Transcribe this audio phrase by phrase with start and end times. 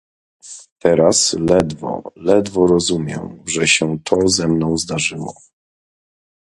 [0.79, 5.33] "Teraz ledwo, ledwo rozumiem, że się to ze mną zdarzyło."